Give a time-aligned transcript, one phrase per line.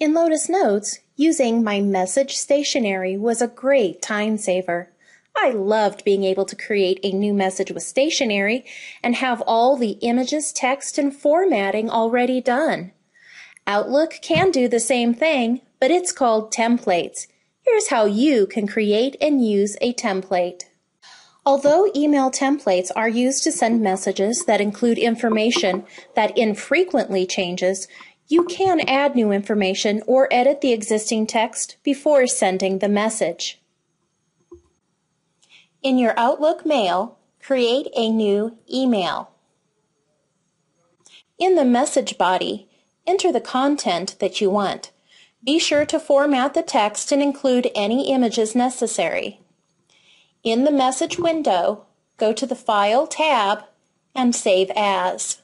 [0.00, 4.90] In Lotus Notes, using my message stationery was a great time saver.
[5.36, 8.64] I loved being able to create a new message with stationery
[9.02, 12.92] and have all the images, text, and formatting already done.
[13.66, 17.26] Outlook can do the same thing, but it's called templates.
[17.60, 20.62] Here's how you can create and use a template.
[21.44, 27.86] Although email templates are used to send messages that include information that infrequently changes,
[28.30, 33.60] you can add new information or edit the existing text before sending the message.
[35.82, 39.32] In your Outlook mail, create a new email.
[41.38, 42.68] In the message body,
[43.04, 44.92] enter the content that you want.
[45.42, 49.40] Be sure to format the text and include any images necessary.
[50.44, 53.64] In the message window, go to the File tab
[54.14, 55.39] and Save As.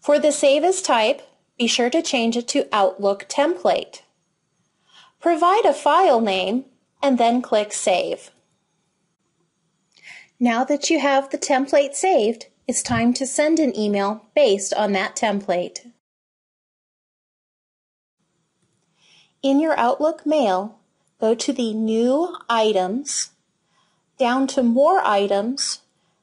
[0.00, 1.20] For the Save As type,
[1.58, 4.00] be sure to change it to Outlook Template.
[5.20, 6.64] Provide a file name
[7.02, 8.30] and then click Save.
[10.38, 14.92] Now that you have the template saved, it's time to send an email based on
[14.92, 15.90] that template.
[19.42, 20.78] In your Outlook mail,
[21.20, 23.32] go to the New Items,
[24.18, 25.82] down to More Items,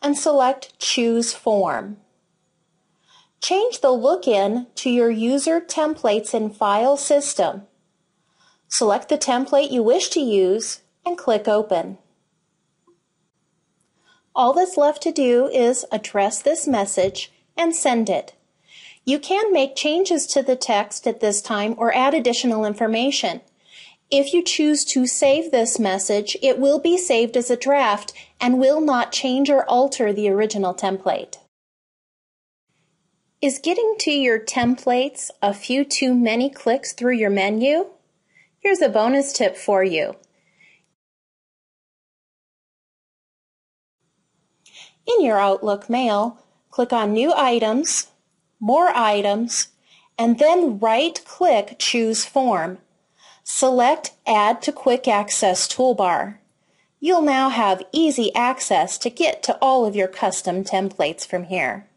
[0.00, 1.98] and select Choose Form.
[3.40, 7.62] Change the look-in to your user templates in file system.
[8.68, 11.98] Select the template you wish to use and click Open.
[14.34, 18.34] All that's left to do is address this message and send it.
[19.04, 23.40] You can make changes to the text at this time or add additional information.
[24.10, 28.58] If you choose to save this message, it will be saved as a draft and
[28.58, 31.38] will not change or alter the original template.
[33.40, 37.86] Is getting to your templates a few too many clicks through your menu?
[38.58, 40.16] Here's a bonus tip for you.
[45.06, 48.08] In your Outlook mail, click on New Items,
[48.58, 49.68] More Items,
[50.18, 52.78] and then right-click Choose Form.
[53.44, 56.38] Select Add to Quick Access toolbar.
[56.98, 61.87] You'll now have easy access to get to all of your custom templates from here.